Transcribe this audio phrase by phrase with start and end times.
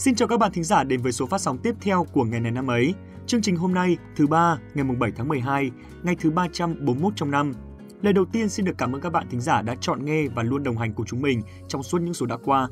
[0.00, 2.40] Xin chào các bạn thính giả đến với số phát sóng tiếp theo của ngày
[2.40, 2.94] này năm ấy.
[3.26, 5.70] Chương trình hôm nay, thứ ba, ngày 7 tháng 12,
[6.02, 7.52] ngày thứ 341 trong năm.
[8.02, 10.42] Lời đầu tiên xin được cảm ơn các bạn thính giả đã chọn nghe và
[10.42, 12.68] luôn đồng hành cùng chúng mình trong suốt những số đã qua.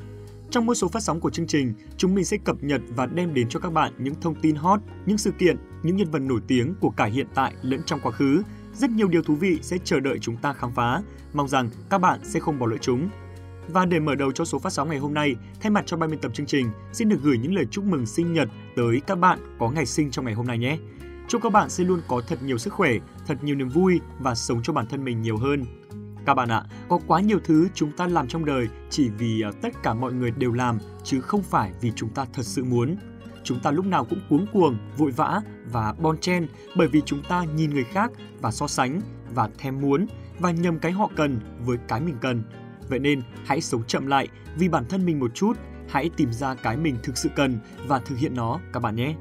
[0.49, 3.33] Trong mỗi số phát sóng của chương trình, chúng mình sẽ cập nhật và đem
[3.33, 6.39] đến cho các bạn những thông tin hot, những sự kiện, những nhân vật nổi
[6.47, 8.43] tiếng của cả hiện tại lẫn trong quá khứ.
[8.73, 11.01] Rất nhiều điều thú vị sẽ chờ đợi chúng ta khám phá.
[11.33, 13.09] Mong rằng các bạn sẽ không bỏ lỡ chúng.
[13.73, 16.11] Và để mở đầu cho số phát sóng ngày hôm nay, thay mặt cho ban
[16.11, 19.15] biên tập chương trình, xin được gửi những lời chúc mừng sinh nhật tới các
[19.15, 20.77] bạn có ngày sinh trong ngày hôm nay nhé.
[21.27, 22.91] Chúc các bạn sẽ luôn có thật nhiều sức khỏe,
[23.27, 25.65] thật nhiều niềm vui và sống cho bản thân mình nhiều hơn.
[26.25, 29.51] Các bạn ạ, có quá nhiều thứ chúng ta làm trong đời chỉ vì à,
[29.61, 32.95] tất cả mọi người đều làm chứ không phải vì chúng ta thật sự muốn.
[33.43, 35.41] Chúng ta lúc nào cũng cuống cuồng, vội vã
[35.71, 39.01] và bon chen bởi vì chúng ta nhìn người khác và so sánh
[39.33, 40.05] và thèm muốn
[40.39, 42.43] và nhầm cái họ cần với cái mình cần
[42.89, 45.53] Vậy nên hãy sống chậm lại vì bản thân mình một chút,
[45.89, 49.15] hãy tìm ra cái mình thực sự cần và thực hiện nó các bạn nhé.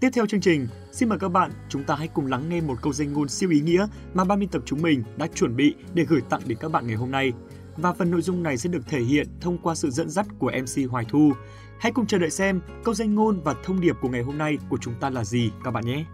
[0.00, 2.78] Tiếp theo chương trình, xin mời các bạn chúng ta hãy cùng lắng nghe một
[2.82, 5.74] câu danh ngôn siêu ý nghĩa mà ban biên tập chúng mình đã chuẩn bị
[5.94, 7.32] để gửi tặng đến các bạn ngày hôm nay.
[7.76, 10.52] Và phần nội dung này sẽ được thể hiện thông qua sự dẫn dắt của
[10.62, 11.32] MC Hoài Thu.
[11.80, 14.58] Hãy cùng chờ đợi xem câu danh ngôn và thông điệp của ngày hôm nay
[14.68, 16.04] của chúng ta là gì, các bạn nhé.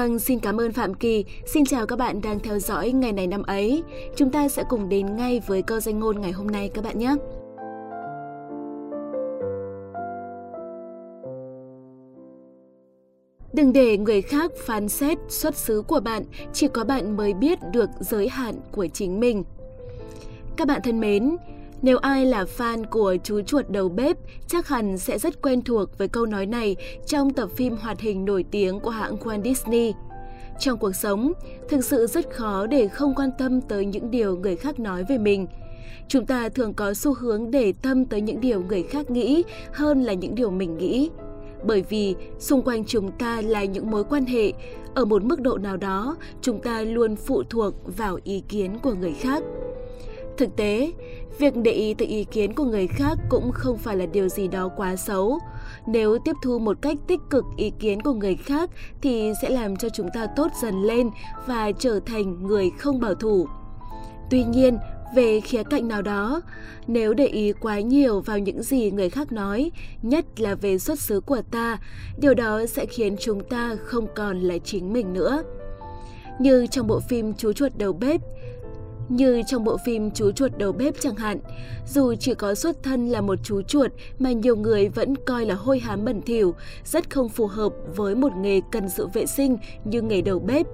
[0.00, 1.24] Vâng, xin cảm ơn Phạm Kỳ.
[1.46, 3.82] Xin chào các bạn đang theo dõi ngày này năm ấy.
[4.16, 6.98] Chúng ta sẽ cùng đến ngay với câu danh ngôn ngày hôm nay các bạn
[6.98, 7.14] nhé.
[13.52, 16.22] Đừng để người khác phán xét xuất xứ của bạn,
[16.52, 19.44] chỉ có bạn mới biết được giới hạn của chính mình.
[20.56, 21.36] Các bạn thân mến,
[21.82, 25.98] nếu ai là fan của chú chuột đầu bếp, chắc hẳn sẽ rất quen thuộc
[25.98, 26.76] với câu nói này
[27.06, 29.92] trong tập phim hoạt hình nổi tiếng của hãng Walt Disney.
[30.60, 31.32] Trong cuộc sống,
[31.68, 35.18] thực sự rất khó để không quan tâm tới những điều người khác nói về
[35.18, 35.46] mình.
[36.08, 40.02] Chúng ta thường có xu hướng để tâm tới những điều người khác nghĩ hơn
[40.02, 41.10] là những điều mình nghĩ.
[41.64, 44.52] Bởi vì xung quanh chúng ta là những mối quan hệ,
[44.94, 48.94] ở một mức độ nào đó, chúng ta luôn phụ thuộc vào ý kiến của
[48.94, 49.42] người khác.
[50.40, 50.92] Thực tế,
[51.38, 54.48] việc để ý tới ý kiến của người khác cũng không phải là điều gì
[54.48, 55.38] đó quá xấu.
[55.86, 58.70] Nếu tiếp thu một cách tích cực ý kiến của người khác
[59.02, 61.10] thì sẽ làm cho chúng ta tốt dần lên
[61.46, 63.46] và trở thành người không bảo thủ.
[64.30, 64.78] Tuy nhiên,
[65.14, 66.42] về khía cạnh nào đó,
[66.86, 69.70] nếu để ý quá nhiều vào những gì người khác nói,
[70.02, 71.78] nhất là về xuất xứ của ta,
[72.18, 75.42] điều đó sẽ khiến chúng ta không còn là chính mình nữa.
[76.38, 78.20] Như trong bộ phim Chú chuột đầu bếp,
[79.10, 81.38] như trong bộ phim Chú chuột đầu bếp chẳng hạn,
[81.86, 85.54] dù chỉ có xuất thân là một chú chuột mà nhiều người vẫn coi là
[85.54, 86.54] hôi hám bẩn thỉu,
[86.84, 90.66] rất không phù hợp với một nghề cần sự vệ sinh như nghề đầu bếp.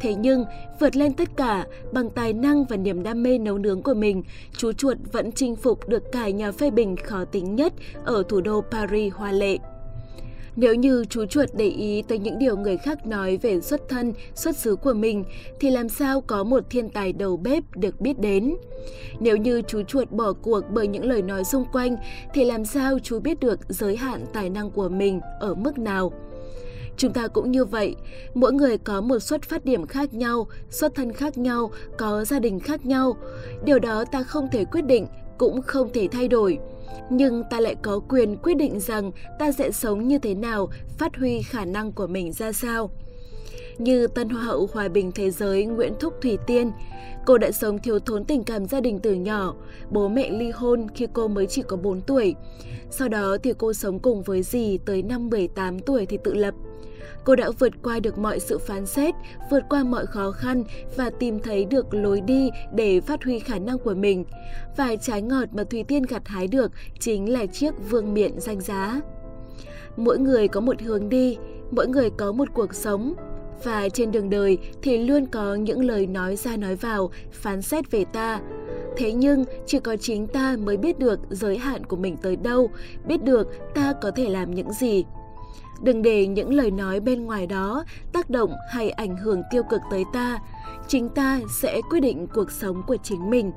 [0.00, 0.44] Thế nhưng,
[0.80, 4.22] vượt lên tất cả, bằng tài năng và niềm đam mê nấu nướng của mình,
[4.56, 7.72] chú chuột vẫn chinh phục được cả nhà phê bình khó tính nhất
[8.04, 9.58] ở thủ đô Paris hoa lệ.
[10.56, 14.12] Nếu như chú chuột để ý tới những điều người khác nói về xuất thân,
[14.34, 15.24] xuất xứ của mình,
[15.60, 18.54] thì làm sao có một thiên tài đầu bếp được biết đến?
[19.20, 21.96] Nếu như chú chuột bỏ cuộc bởi những lời nói xung quanh,
[22.34, 26.12] thì làm sao chú biết được giới hạn tài năng của mình ở mức nào?
[26.96, 27.96] Chúng ta cũng như vậy,
[28.34, 32.38] mỗi người có một xuất phát điểm khác nhau, xuất thân khác nhau, có gia
[32.38, 33.16] đình khác nhau.
[33.64, 35.06] Điều đó ta không thể quyết định,
[35.38, 36.58] cũng không thể thay đổi
[37.10, 41.16] nhưng ta lại có quyền quyết định rằng ta sẽ sống như thế nào, phát
[41.16, 42.90] huy khả năng của mình ra sao.
[43.78, 46.70] Như Tân Hoa hậu Hòa bình Thế giới Nguyễn Thúc Thủy Tiên,
[47.26, 49.54] cô đã sống thiếu thốn tình cảm gia đình từ nhỏ,
[49.90, 52.34] bố mẹ ly hôn khi cô mới chỉ có 4 tuổi.
[52.90, 56.54] Sau đó thì cô sống cùng với dì tới năm 18 tuổi thì tự lập.
[57.24, 59.14] Cô đã vượt qua được mọi sự phán xét,
[59.50, 60.64] vượt qua mọi khó khăn
[60.96, 64.24] và tìm thấy được lối đi để phát huy khả năng của mình.
[64.76, 68.60] Và trái ngọt mà Thùy Tiên gặt hái được chính là chiếc vương miện danh
[68.60, 69.00] giá.
[69.96, 71.36] Mỗi người có một hướng đi,
[71.70, 73.14] mỗi người có một cuộc sống,
[73.64, 77.90] và trên đường đời thì luôn có những lời nói ra nói vào, phán xét
[77.90, 78.40] về ta.
[78.96, 82.70] Thế nhưng chỉ có chính ta mới biết được giới hạn của mình tới đâu,
[83.06, 85.04] biết được ta có thể làm những gì.
[85.80, 89.80] Đừng để những lời nói bên ngoài đó tác động hay ảnh hưởng tiêu cực
[89.90, 90.38] tới ta.
[90.88, 93.52] Chính ta sẽ quyết định cuộc sống của chính mình.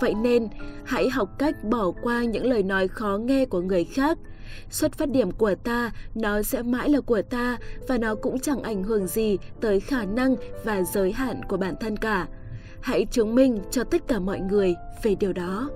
[0.00, 0.48] Vậy nên,
[0.84, 4.18] hãy học cách bỏ qua những lời nói khó nghe của người khác.
[4.70, 7.58] Xuất phát điểm của ta, nó sẽ mãi là của ta
[7.88, 10.34] và nó cũng chẳng ảnh hưởng gì tới khả năng
[10.64, 12.26] và giới hạn của bản thân cả.
[12.80, 15.70] Hãy chứng minh cho tất cả mọi người về điều đó.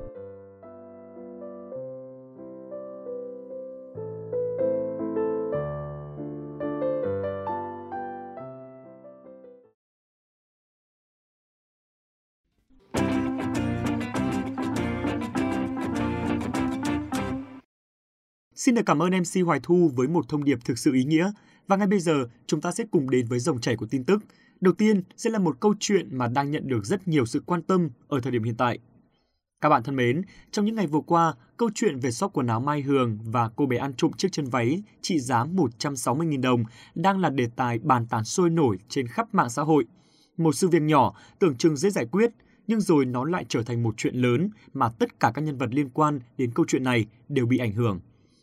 [18.60, 21.32] Xin được cảm ơn MC Hoài Thu với một thông điệp thực sự ý nghĩa.
[21.66, 24.22] Và ngay bây giờ, chúng ta sẽ cùng đến với dòng chảy của tin tức.
[24.60, 27.62] Đầu tiên sẽ là một câu chuyện mà đang nhận được rất nhiều sự quan
[27.62, 28.78] tâm ở thời điểm hiện tại.
[29.60, 32.60] Các bạn thân mến, trong những ngày vừa qua, câu chuyện về shop quần áo
[32.60, 36.64] Mai Hường và cô bé ăn trộm chiếc chân váy trị giá 160.000 đồng
[36.94, 39.84] đang là đề tài bàn tán sôi nổi trên khắp mạng xã hội.
[40.36, 42.30] Một sự việc nhỏ tưởng chừng dễ giải quyết,
[42.66, 45.68] nhưng rồi nó lại trở thành một chuyện lớn mà tất cả các nhân vật
[45.72, 48.00] liên quan đến câu chuyện này đều bị ảnh hưởng.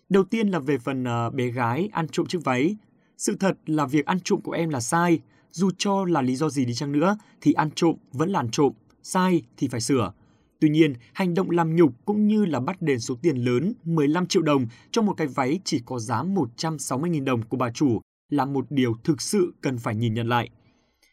[0.09, 2.75] Đầu tiên là về phần uh, bé gái ăn trộm chiếc váy.
[3.17, 5.19] Sự thật là việc ăn trộm của em là sai.
[5.51, 8.49] Dù cho là lý do gì đi chăng nữa thì ăn trộm vẫn là ăn
[8.51, 8.73] trộm,
[9.03, 10.13] sai thì phải sửa.
[10.59, 14.27] Tuy nhiên, hành động làm nhục cũng như là bắt đền số tiền lớn 15
[14.27, 18.45] triệu đồng cho một cái váy chỉ có giá 160.000 đồng của bà chủ là
[18.45, 20.49] một điều thực sự cần phải nhìn nhận lại.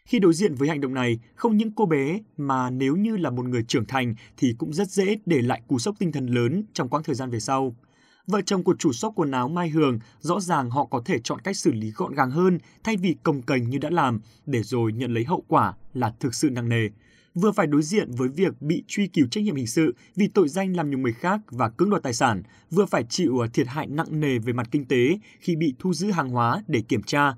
[0.07, 3.31] Khi đối diện với hành động này, không những cô bé mà nếu như là
[3.31, 6.65] một người trưởng thành thì cũng rất dễ để lại cú sốc tinh thần lớn
[6.73, 7.77] trong quãng thời gian về sau.
[8.27, 11.41] Vợ chồng của chủ shop quần áo Mai Hường rõ ràng họ có thể chọn
[11.41, 14.93] cách xử lý gọn gàng hơn thay vì cồng cành như đã làm, để rồi
[14.93, 16.89] nhận lấy hậu quả là thực sự nặng nề.
[17.35, 20.49] Vừa phải đối diện với việc bị truy cứu trách nhiệm hình sự vì tội
[20.49, 23.87] danh làm nhục người khác và cưỡng đoạt tài sản, vừa phải chịu thiệt hại
[23.87, 27.35] nặng nề về mặt kinh tế khi bị thu giữ hàng hóa để kiểm tra.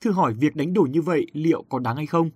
[0.00, 2.30] Thử hỏi việc đánh đổi như vậy liệu có đáng hay không?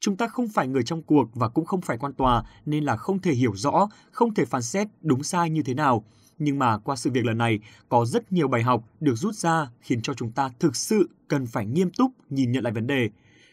[0.00, 2.96] Chúng ta không phải người trong cuộc và cũng không phải quan tòa nên là
[2.96, 6.04] không thể hiểu rõ, không thể phán xét đúng sai như thế nào
[6.38, 7.58] nhưng mà qua sự việc lần này
[7.88, 11.46] có rất nhiều bài học được rút ra khiến cho chúng ta thực sự cần
[11.46, 13.10] phải nghiêm túc nhìn nhận lại vấn đề.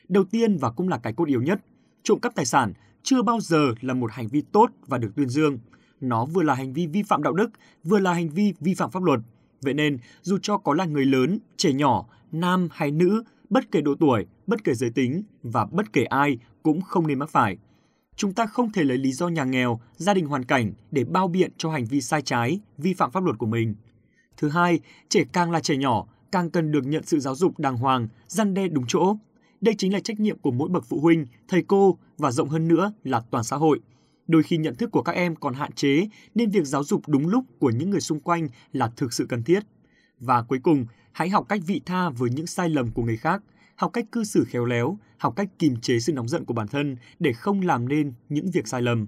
[0.10, 1.62] Đầu tiên và cũng là cái cốt yếu nhất,
[2.04, 2.74] trộm cắp tài sản
[3.04, 5.60] chưa bao giờ là một hành vi tốt và được tuyên dương.
[6.01, 7.50] Nó vừa là hành vi vi phạm đạo đức,
[7.84, 9.19] vừa là hành vi vi phạm pháp luật.
[9.62, 13.24] Vậy nên, dù cho có là người lớn, trẻ nhỏ, nam hay nữ,
[13.54, 17.20] bất kể độ tuổi, bất kể giới tính và bất kể ai cũng không nên
[17.20, 17.58] mắc phải.
[18.16, 21.28] Chúng ta không thể lấy lý do nhà nghèo, gia đình hoàn cảnh để bao
[21.28, 23.76] biện cho hành vi sai trái, vi phạm pháp luật của mình.
[24.38, 24.80] Thứ hai,
[25.10, 28.54] trẻ càng là trẻ nhỏ, càng cần được nhận sự giáo dục đàng hoàng, răn
[28.54, 29.16] đe đúng chỗ.
[29.62, 32.68] Đây chính là trách nhiệm của mỗi bậc phụ huynh, thầy cô và rộng hơn
[32.68, 33.80] nữa là toàn xã hội.
[34.28, 37.28] Đôi khi nhận thức của các em còn hạn chế nên việc giáo dục đúng
[37.28, 39.64] lúc của những người xung quanh là thực sự cần thiết.
[40.20, 43.44] Và cuối cùng, hãy học cách vị tha với những sai lầm của người khác,
[43.75, 46.68] học cách cư xử khéo léo, học cách kiềm chế sự nóng giận của bản
[46.68, 49.07] thân để không làm nên những việc sai lầm.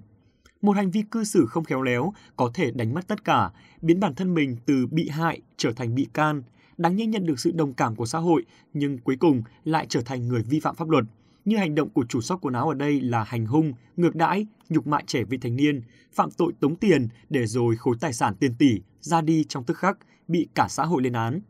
[0.62, 3.50] Một hành vi cư xử không khéo léo có thể đánh mất tất cả,
[3.82, 6.42] biến bản thân mình từ bị hại trở thành bị can,
[6.76, 10.00] đáng nhẽ nhận được sự đồng cảm của xã hội nhưng cuối cùng lại trở
[10.00, 11.04] thành người vi phạm pháp luật.
[11.44, 14.46] Như hành động của chủ shop quần áo ở đây là hành hung, ngược đãi,
[14.68, 15.82] nhục mại trẻ vị thành niên,
[16.12, 19.76] phạm tội tống tiền để rồi khối tài sản tiền tỷ ra đi trong tức
[19.76, 19.98] khắc,
[20.28, 21.40] bị cả xã hội lên án.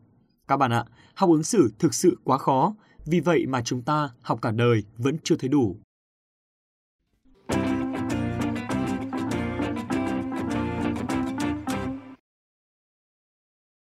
[0.47, 0.85] Các bạn ạ,
[1.15, 4.83] học ứng xử thực sự quá khó, vì vậy mà chúng ta học cả đời
[4.97, 5.75] vẫn chưa thấy đủ.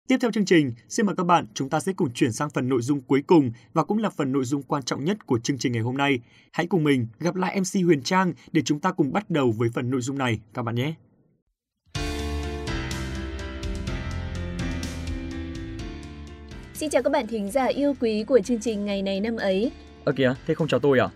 [0.08, 2.70] Tiếp theo chương trình, xin mời các bạn chúng ta sẽ cùng chuyển sang phần
[2.70, 5.58] nội dung cuối cùng và cũng là phần nội dung quan trọng nhất của chương
[5.58, 6.20] trình ngày hôm nay.
[6.52, 9.70] Hãy cùng mình gặp lại MC Huyền Trang để chúng ta cùng bắt đầu với
[9.74, 10.94] phần nội dung này các bạn nhé.
[16.78, 19.72] Xin chào các bạn thính giả yêu quý của chương trình ngày này năm ấy.
[20.06, 21.08] Ơ kìa, thế không chào tôi à?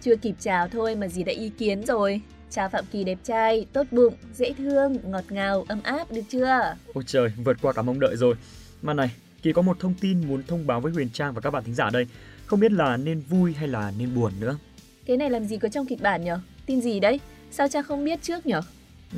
[0.00, 2.20] Chưa kịp chào thôi mà gì đã ý kiến rồi.
[2.50, 6.76] Chào Phạm Kỳ đẹp trai, tốt bụng, dễ thương, ngọt ngào, ấm áp, được chưa?
[6.94, 8.34] Ôi trời, vượt qua cả mong đợi rồi.
[8.82, 9.10] Mà này,
[9.42, 11.74] Kỳ có một thông tin muốn thông báo với Huyền Trang và các bạn thính
[11.74, 12.06] giả đây.
[12.46, 14.58] Không biết là nên vui hay là nên buồn nữa.
[15.06, 16.38] Cái này làm gì có trong kịch bản nhở?
[16.66, 17.20] Tin gì đấy?
[17.50, 18.62] Sao cha không biết trước nhở?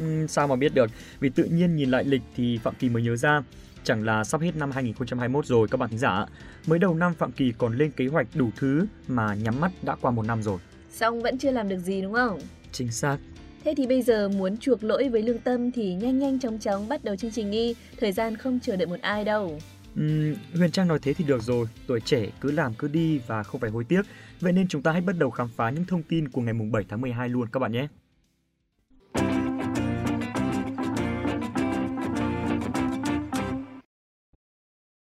[0.03, 0.91] Uhm, sao mà biết được?
[1.21, 3.43] Vì tự nhiên nhìn lại lịch thì Phạm Kỳ mới nhớ ra
[3.85, 6.27] Chẳng là sắp hết năm 2021 rồi các bạn thính giả.
[6.67, 9.97] Mới đầu năm Phạm Kỳ còn lên kế hoạch đủ thứ mà nhắm mắt đã
[10.01, 10.59] qua một năm rồi.
[10.91, 12.41] Xong vẫn chưa làm được gì đúng không?
[12.73, 13.19] Chính xác.
[13.65, 16.89] Thế thì bây giờ muốn chuộc lỗi với lương tâm thì nhanh nhanh chóng chóng
[16.89, 19.59] bắt đầu chương trình đi, thời gian không chờ đợi một ai đâu.
[20.01, 23.43] Uhm, Huyền Trang nói thế thì được rồi, tuổi trẻ cứ làm cứ đi và
[23.43, 24.03] không phải hối tiếc.
[24.41, 26.85] Vậy nên chúng ta hãy bắt đầu khám phá những thông tin của ngày 7
[26.89, 27.89] tháng 12 luôn các bạn nhé.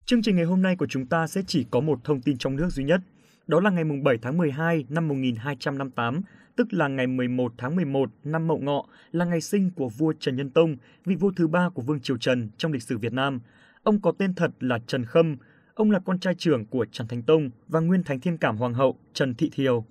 [0.09, 2.55] Chương trình ngày hôm nay của chúng ta sẽ chỉ có một thông tin trong
[2.55, 3.01] nước duy nhất.
[3.47, 6.21] Đó là ngày 7 tháng 12 năm 1258,
[6.55, 10.35] tức là ngày 11 tháng 11 năm Mậu Ngọ, là ngày sinh của vua Trần
[10.35, 10.75] Nhân Tông,
[11.05, 13.39] vị vua thứ ba của Vương Triều Trần trong lịch sử Việt Nam.
[13.83, 15.37] Ông có tên thật là Trần Khâm,
[15.73, 18.73] ông là con trai trưởng của Trần Thánh Tông và nguyên Thánh Thiên Cảm Hoàng
[18.73, 19.85] hậu Trần Thị Thiều.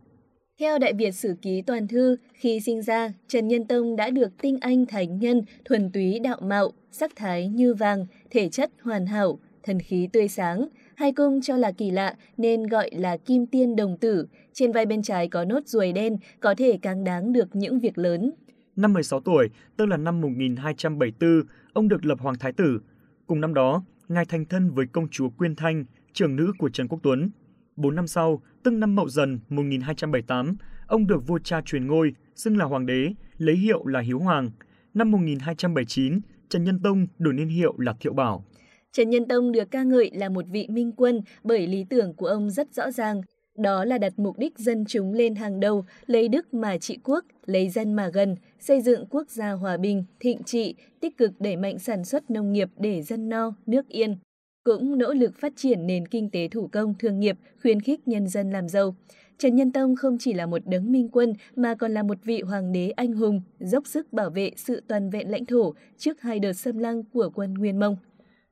[0.60, 4.42] Theo Đại Việt Sử Ký Toàn Thư, khi sinh ra, Trần Nhân Tông đã được
[4.42, 9.06] tinh anh thánh nhân, thuần túy đạo mạo, sắc thái như vàng, thể chất hoàn
[9.06, 10.68] hảo, thần khí tươi sáng.
[10.96, 14.26] Hai cung cho là kỳ lạ nên gọi là kim tiên đồng tử.
[14.52, 17.98] Trên vai bên trái có nốt ruồi đen, có thể càng đáng được những việc
[17.98, 18.30] lớn.
[18.76, 22.80] Năm 16 tuổi, tức là năm 1274, ông được lập hoàng thái tử.
[23.26, 26.88] Cùng năm đó, ngài thành thân với công chúa Quyên Thanh, trưởng nữ của Trần
[26.88, 27.30] Quốc Tuấn.
[27.76, 30.56] Bốn năm sau, tức năm Mậu Dần 1278,
[30.86, 34.50] ông được vua cha truyền ngôi, xưng là hoàng đế, lấy hiệu là Hiếu Hoàng.
[34.94, 38.44] Năm 1279, Trần Nhân Tông đổi niên hiệu là Thiệu Bảo.
[38.92, 42.26] Trần Nhân Tông được ca ngợi là một vị minh quân bởi lý tưởng của
[42.26, 43.22] ông rất rõ ràng,
[43.58, 47.24] đó là đặt mục đích dân chúng lên hàng đầu, lấy đức mà trị quốc,
[47.46, 51.56] lấy dân mà gần, xây dựng quốc gia hòa bình, thịnh trị, tích cực đẩy
[51.56, 54.16] mạnh sản xuất nông nghiệp để dân no, nước yên.
[54.64, 58.28] Cũng nỗ lực phát triển nền kinh tế thủ công, thương nghiệp, khuyến khích nhân
[58.28, 58.96] dân làm giàu.
[59.38, 62.40] Trần Nhân Tông không chỉ là một đấng minh quân mà còn là một vị
[62.40, 66.38] hoàng đế anh hùng, dốc sức bảo vệ sự toàn vẹn lãnh thổ trước hai
[66.38, 67.96] đợt xâm lăng của quân Nguyên Mông.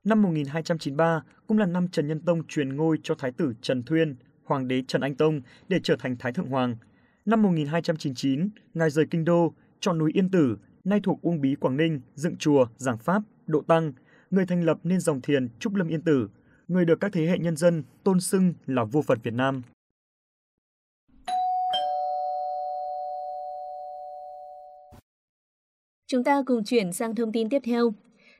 [0.06, 4.16] Năm 1293 cũng là năm Trần Nhân Tông truyền ngôi cho Thái tử Trần Thuyên,
[4.44, 6.76] Hoàng đế Trần Anh Tông để trở thành Thái Thượng Hoàng.
[7.24, 11.76] Năm 1299, Ngài rời Kinh Đô, chọn núi Yên Tử, nay thuộc Uông Bí Quảng
[11.76, 13.92] Ninh, dựng chùa, giảng Pháp, độ tăng.
[14.30, 16.28] Người thành lập nên dòng thiền Trúc Lâm Yên Tử,
[16.68, 19.62] người được các thế hệ nhân dân tôn xưng là vua Phật Việt Nam.
[26.06, 27.92] Chúng ta cùng chuyển sang thông tin tiếp theo.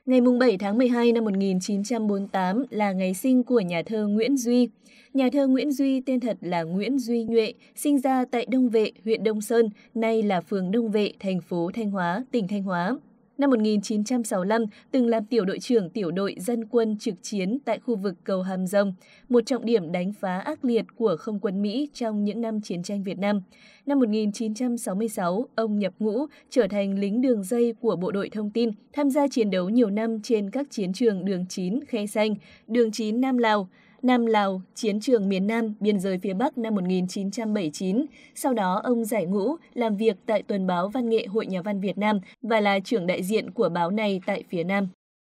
[0.07, 4.69] Ngày 7 tháng 12 năm 1948 là ngày sinh của nhà thơ Nguyễn Duy.
[5.13, 8.91] Nhà thơ Nguyễn Duy tên thật là Nguyễn Duy Nhuệ, sinh ra tại Đông Vệ,
[9.03, 12.97] huyện Đông Sơn, nay là phường Đông Vệ, thành phố Thanh Hóa, tỉnh Thanh Hóa.
[13.37, 17.95] Năm 1965, từng làm tiểu đội trưởng tiểu đội dân quân trực chiến tại khu
[17.95, 18.93] vực cầu Hàm Rồng,
[19.29, 22.83] một trọng điểm đánh phá ác liệt của không quân Mỹ trong những năm chiến
[22.83, 23.41] tranh Việt Nam.
[23.85, 28.71] Năm 1966, ông nhập ngũ, trở thành lính đường dây của bộ đội thông tin,
[28.93, 32.35] tham gia chiến đấu nhiều năm trên các chiến trường đường 9 Khe Xanh,
[32.67, 33.69] đường 9 Nam Lào,
[34.03, 38.05] Nam Lào, chiến trường miền Nam, biên giới phía Bắc năm 1979.
[38.35, 41.81] Sau đó, ông giải ngũ, làm việc tại Tuần báo Văn nghệ Hội Nhà văn
[41.81, 44.87] Việt Nam và là trưởng đại diện của báo này tại phía Nam.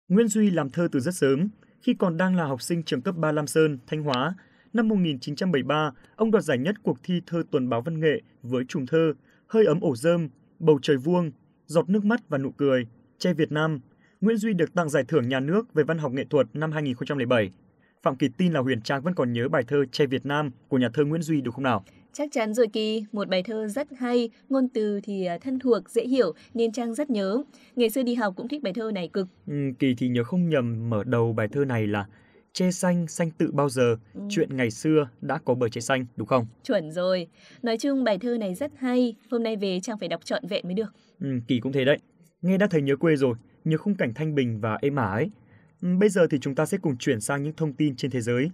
[0.07, 1.49] Nguyễn Duy làm thơ từ rất sớm.
[1.81, 4.35] Khi còn đang là học sinh trường cấp 3 Lam Sơn, Thanh Hóa,
[4.73, 8.85] năm 1973, ông đoạt giải nhất cuộc thi thơ Tuần báo Văn nghệ với trùng
[8.85, 9.13] thơ
[9.47, 11.31] Hơi ấm ổ rơm, Bầu trời vuông,
[11.65, 12.87] Giọt nước mắt và nụ cười,
[13.19, 13.79] Che Việt Nam.
[14.21, 17.51] Nguyễn Duy được tặng giải thưởng nhà nước về văn học nghệ thuật năm 2007.
[18.07, 20.77] Phạm Kỳ tin là Huyền Trang vẫn còn nhớ bài thơ Che Việt Nam của
[20.77, 21.83] nhà thơ Nguyễn Duy đúng không nào?
[22.13, 25.89] Chắc chắn rồi Kỳ, một bài thơ rất hay, ngôn từ thì à, thân thuộc,
[25.89, 27.43] dễ hiểu nên Trang rất nhớ.
[27.75, 29.27] Ngày xưa đi học cũng thích bài thơ này cực.
[29.47, 32.05] Ừ, Kỳ thì nhớ không nhầm mở đầu bài thơ này là
[32.53, 34.21] Che xanh, xanh tự bao giờ, ừ.
[34.29, 36.45] chuyện ngày xưa đã có bờ che xanh, đúng không?
[36.63, 37.27] Chuẩn rồi.
[37.63, 40.61] Nói chung bài thơ này rất hay, hôm nay về Trang phải đọc trọn vẹn
[40.65, 40.93] mới được.
[41.19, 41.97] Ừ, Kỳ cũng thế đấy.
[42.41, 43.35] Nghe đã thấy nhớ quê rồi,
[43.65, 45.29] nhớ khung cảnh thanh bình và êm ả ấy.
[45.81, 48.49] Bây giờ thì chúng ta sẽ cùng chuyển sang những thông tin trên thế giới.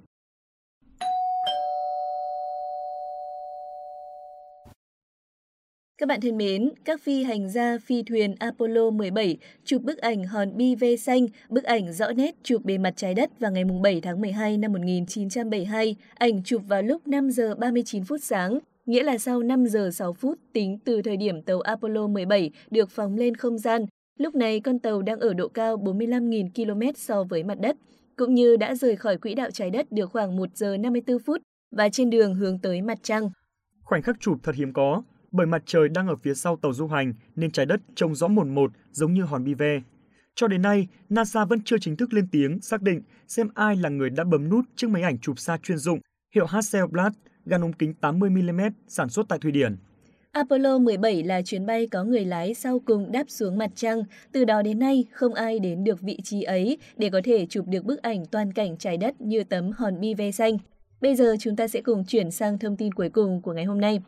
[5.97, 10.23] Các bạn thân mến, các phi hành gia phi thuyền Apollo 17 chụp bức ảnh
[10.23, 13.63] hòn bi ve xanh, bức ảnh rõ nét chụp bề mặt trái đất vào ngày
[13.83, 15.95] 7 tháng 12 năm 1972.
[16.15, 20.13] Ảnh chụp vào lúc 5 giờ 39 phút sáng, nghĩa là sau 5 giờ 6
[20.13, 23.85] phút tính từ thời điểm tàu Apollo 17 được phóng lên không gian
[24.19, 27.77] Lúc này con tàu đang ở độ cao 45.000 km so với mặt đất,
[28.15, 31.41] cũng như đã rời khỏi quỹ đạo trái đất được khoảng 1 giờ 54 phút
[31.71, 33.29] và trên đường hướng tới mặt trăng.
[33.83, 36.87] Khoảnh khắc chụp thật hiếm có, bởi mặt trời đang ở phía sau tàu du
[36.87, 39.81] hành nên trái đất trông rõ mồn một giống như hòn bi ve.
[40.35, 43.89] Cho đến nay, NASA vẫn chưa chính thức lên tiếng xác định xem ai là
[43.89, 45.99] người đã bấm nút chiếc máy ảnh chụp xa chuyên dụng
[46.35, 47.13] hiệu Hasselblad
[47.45, 49.77] gắn ống kính 80mm sản xuất tại Thụy Điển.
[50.33, 54.03] Apollo 17 là chuyến bay có người lái sau cùng đáp xuống mặt trăng.
[54.31, 57.65] Từ đó đến nay, không ai đến được vị trí ấy để có thể chụp
[57.67, 60.57] được bức ảnh toàn cảnh trái đất như tấm hòn bi ve xanh.
[61.01, 63.81] Bây giờ chúng ta sẽ cùng chuyển sang thông tin cuối cùng của ngày hôm
[63.81, 64.01] nay.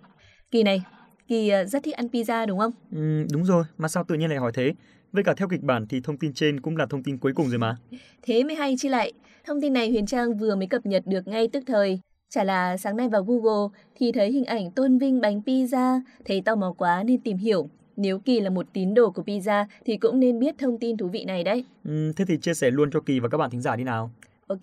[0.51, 0.81] Kỳ này,
[1.27, 2.71] Kỳ ờ, rất thích ăn pizza đúng không?
[2.91, 4.73] Ừ, đúng rồi, mà sao tự nhiên lại hỏi thế?
[5.11, 7.49] Với cả theo kịch bản thì thông tin trên cũng là thông tin cuối cùng
[7.49, 7.77] rồi mà.
[8.21, 9.13] Thế mới hay chi lại.
[9.45, 11.99] Thông tin này Huyền Trang vừa mới cập nhật được ngay tức thời.
[12.29, 16.41] Chả là sáng nay vào Google thì thấy hình ảnh tôn vinh bánh pizza, thấy
[16.41, 17.69] tò mò quá nên tìm hiểu.
[17.97, 21.07] Nếu Kỳ là một tín đồ của pizza thì cũng nên biết thông tin thú
[21.07, 21.65] vị này đấy.
[21.83, 24.11] Ừ, thế thì chia sẻ luôn cho Kỳ và các bạn thính giả đi nào.
[24.47, 24.61] Ok.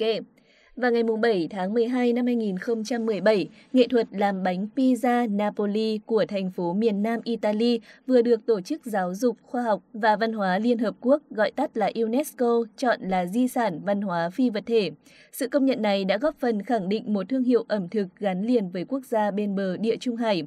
[0.76, 6.50] Và ngày 7 tháng 12 năm 2017, nghệ thuật làm bánh pizza Napoli của thành
[6.50, 10.58] phố miền Nam Italy vừa được Tổ chức Giáo dục, Khoa học và Văn hóa
[10.58, 14.64] Liên Hợp Quốc gọi tắt là UNESCO chọn là di sản văn hóa phi vật
[14.66, 14.90] thể.
[15.32, 18.42] Sự công nhận này đã góp phần khẳng định một thương hiệu ẩm thực gắn
[18.42, 20.42] liền với quốc gia bên bờ địa Trung Hải.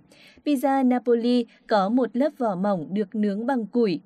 [0.46, 4.00] Pizza Napoli có một lớp vỏ mỏng được nướng bằng củi,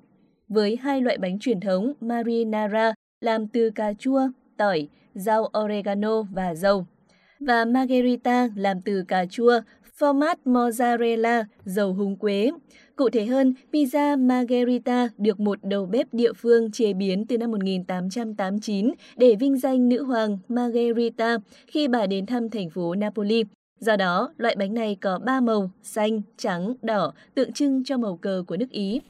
[0.48, 4.28] với hai loại bánh truyền thống marinara làm từ cà chua,
[4.60, 6.86] tỏi, rau oregano và dầu.
[7.40, 9.60] Và margherita làm từ cà chua,
[9.98, 12.50] format mozzarella, dầu húng quế.
[12.96, 17.50] Cụ thể hơn, pizza margherita được một đầu bếp địa phương chế biến từ năm
[17.50, 23.44] 1889 để vinh danh nữ hoàng Margherita khi bà đến thăm thành phố Napoli.
[23.78, 28.16] Do đó, loại bánh này có 3 màu, xanh, trắng, đỏ, tượng trưng cho màu
[28.16, 29.00] cờ của nước Ý.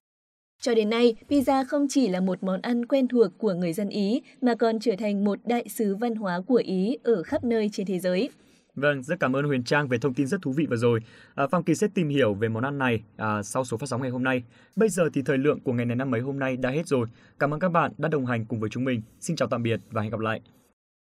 [0.60, 3.88] Cho đến nay, pizza không chỉ là một món ăn quen thuộc của người dân
[3.88, 7.70] Ý mà còn trở thành một đại sứ văn hóa của Ý ở khắp nơi
[7.72, 8.30] trên thế giới.
[8.74, 11.00] Vâng, rất cảm ơn Huyền Trang về thông tin rất thú vị vừa rồi.
[11.34, 14.02] À, Phong Kỳ sẽ tìm hiểu về món ăn này à, sau số phát sóng
[14.02, 14.42] ngày hôm nay.
[14.76, 17.06] Bây giờ thì thời lượng của ngày này năm mấy hôm nay đã hết rồi.
[17.38, 19.02] Cảm ơn các bạn đã đồng hành cùng với chúng mình.
[19.20, 20.40] Xin chào tạm biệt và hẹn gặp lại.